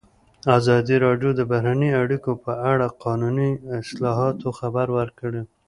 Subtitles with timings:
[0.57, 5.41] ازادي راډیو د بهرنۍ اړیکې په اړه د قانوني اصلاحاتو خبر ورکړی.